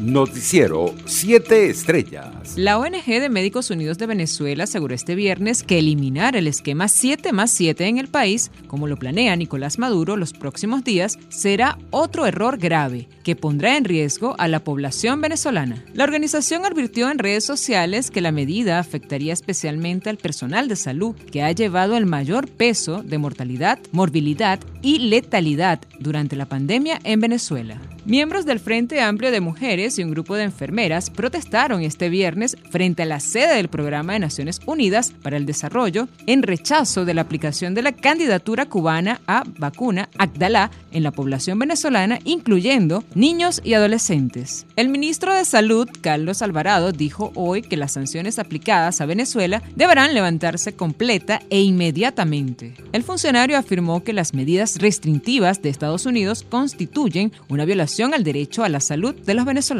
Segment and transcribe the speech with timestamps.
[0.00, 2.56] Noticiero 7 Estrellas.
[2.56, 7.32] La ONG de Médicos Unidos de Venezuela aseguró este viernes que eliminar el esquema 7
[7.34, 12.24] más 7 en el país, como lo planea Nicolás Maduro los próximos días, será otro
[12.24, 15.84] error grave que pondrá en riesgo a la población venezolana.
[15.92, 21.14] La organización advirtió en redes sociales que la medida afectaría especialmente al personal de salud,
[21.14, 27.20] que ha llevado el mayor peso de mortalidad, morbilidad y letalidad durante la pandemia en
[27.20, 27.78] Venezuela.
[28.06, 33.02] Miembros del Frente Amplio de Mujeres y un grupo de enfermeras protestaron este viernes frente
[33.02, 37.22] a la sede del Programa de Naciones Unidas para el Desarrollo en rechazo de la
[37.22, 43.74] aplicación de la candidatura cubana a vacuna Agdalá en la población venezolana, incluyendo niños y
[43.74, 44.66] adolescentes.
[44.76, 50.14] El ministro de Salud, Carlos Alvarado, dijo hoy que las sanciones aplicadas a Venezuela deberán
[50.14, 52.74] levantarse completa e inmediatamente.
[52.92, 58.64] El funcionario afirmó que las medidas restrictivas de Estados Unidos constituyen una violación al derecho
[58.64, 59.79] a la salud de los venezolanos.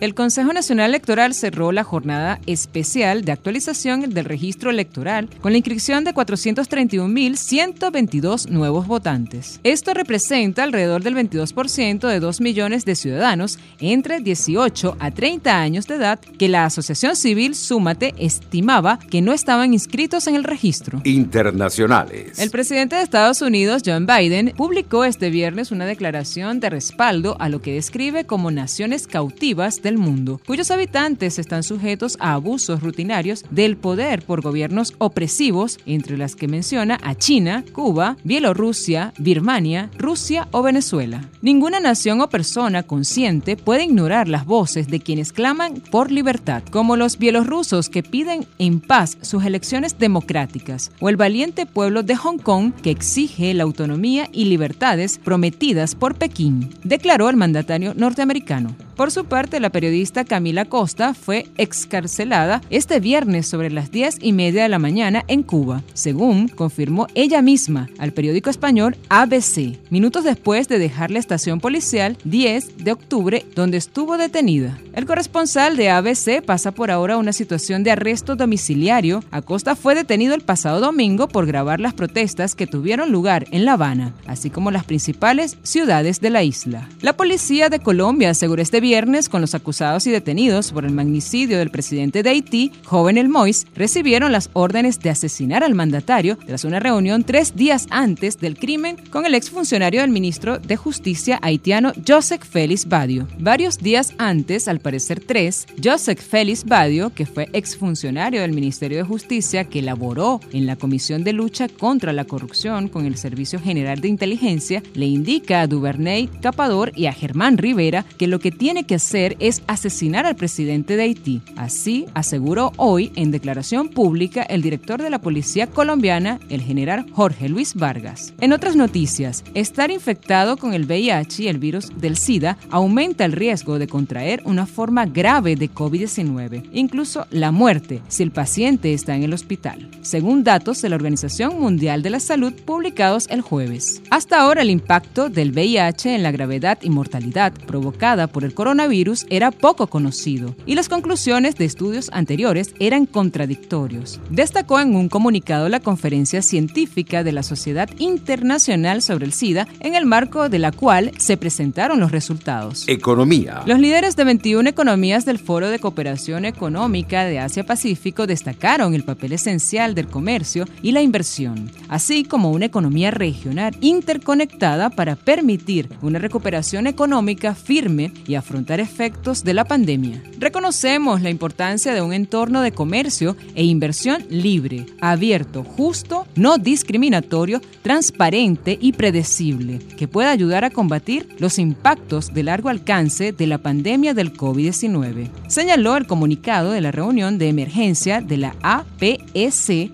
[0.00, 5.58] El Consejo Nacional Electoral cerró la jornada especial de actualización del registro electoral con la
[5.58, 9.58] inscripción de 431.122 nuevos votantes.
[9.64, 15.88] Esto representa alrededor del 22% de 2 millones de ciudadanos entre 18 a 30 años
[15.88, 21.00] de edad que la Asociación Civil Súmate estimaba que no estaban inscritos en el registro.
[21.02, 22.38] Internacionales.
[22.38, 27.48] El presidente de Estados Unidos, John Biden, publicó este viernes una declaración de respaldo a
[27.48, 33.42] lo que describe como naciones cautivas del mundo, cuyos habitantes están sujetos a abusos rutinarios
[33.50, 40.46] del poder por gobiernos opresivos, entre las que menciona a China, Cuba, Bielorrusia, Birmania, Rusia
[40.50, 41.26] o Venezuela.
[41.40, 46.96] Ninguna nación o persona consciente puede ignorar las voces de quienes claman por libertad, como
[46.96, 52.38] los bielorrusos que piden en paz sus elecciones democráticas, o el valiente pueblo de Hong
[52.38, 58.76] Kong que exige la autonomía y libertades prometidas por Pekín, declaró el mandatario norteamericano.
[59.00, 64.34] Por su parte, la periodista Camila Costa fue excarcelada este viernes sobre las 10 y
[64.34, 70.24] media de la mañana en Cuba, según confirmó ella misma al periódico español ABC, minutos
[70.24, 74.78] después de dejar la estación policial 10 de octubre, donde estuvo detenida.
[74.92, 79.24] El corresponsal de ABC pasa por ahora una situación de arresto domiciliario.
[79.30, 83.74] Acosta fue detenido el pasado domingo por grabar las protestas que tuvieron lugar en La
[83.74, 86.86] Habana, así como las principales ciudades de la isla.
[87.00, 88.89] La policía de Colombia aseguró este viernes
[89.30, 93.68] con los acusados y detenidos por el magnicidio del presidente de Haití, Joven El Mois,
[93.76, 98.96] recibieron las órdenes de asesinar al mandatario tras una reunión tres días antes del crimen
[99.10, 103.28] con el exfuncionario del ministro de Justicia haitiano Joseph Félix Badio.
[103.38, 109.04] Varios días antes, al parecer tres, Joseph Félix Badio, que fue exfuncionario del Ministerio de
[109.04, 114.00] Justicia que laboró en la Comisión de Lucha contra la Corrupción con el Servicio General
[114.00, 118.79] de Inteligencia, le indica a Duvernay Capador y a Germán Rivera que lo que tiene
[118.84, 121.42] que hacer es asesinar al presidente de Haití.
[121.56, 127.48] Así aseguró hoy en declaración pública el director de la policía colombiana, el general Jorge
[127.48, 128.32] Luis Vargas.
[128.40, 133.32] En otras noticias, estar infectado con el VIH y el virus del SIDA aumenta el
[133.32, 139.14] riesgo de contraer una forma grave de COVID-19, incluso la muerte si el paciente está
[139.16, 144.02] en el hospital, según datos de la Organización Mundial de la Salud publicados el jueves.
[144.10, 149.24] Hasta ahora el impacto del VIH en la gravedad y mortalidad provocada por el coronavirus
[149.30, 154.20] era poco conocido y las conclusiones de estudios anteriores eran contradictorios.
[154.28, 159.94] Destacó en un comunicado la conferencia científica de la Sociedad Internacional sobre el SIDA, en
[159.94, 162.86] el marco de la cual se presentaron los resultados.
[162.86, 163.62] Economía.
[163.64, 169.32] Los líderes de 21 economías del Foro de Cooperación Económica de Asia-Pacífico destacaron el papel
[169.32, 176.18] esencial del comercio y la inversión, así como una economía regional interconectada para permitir una
[176.18, 180.20] recuperación económica firme y afrontar efectos de la pandemia.
[180.40, 187.60] Reconocemos la importancia de un entorno de comercio e inversión libre, abierto, justo, no discriminatorio,
[187.82, 193.58] transparente y predecible, que pueda ayudar a combatir los impactos de largo alcance de la
[193.58, 195.30] pandemia del COVID-19.
[195.46, 199.20] Señaló el comunicado de la reunión de emergencia de la APEC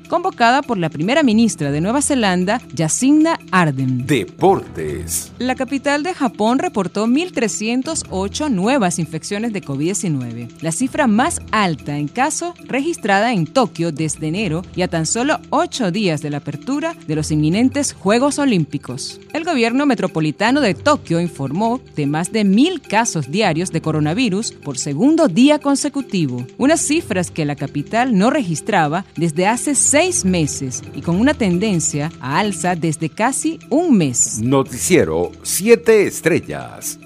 [0.09, 4.07] convocada por la primera ministra de Nueva Zelanda, Jacinda Ardern.
[4.07, 5.31] Deportes.
[5.39, 12.09] La capital de Japón reportó 1.308 nuevas infecciones de COVID-19, la cifra más alta en
[12.09, 16.95] caso registrada en Tokio desde enero y a tan solo ocho días de la apertura
[17.07, 19.21] de los inminentes Juegos Olímpicos.
[19.33, 24.79] El gobierno metropolitano de Tokio informó de más de mil casos diarios de coronavirus por
[24.79, 31.03] segundo día consecutivo, unas cifras que la capital no registraba desde hace seis meses y
[31.03, 34.41] con una tendencia a alza desde casi un mes.
[34.41, 36.99] Noticiero 7 Estrellas.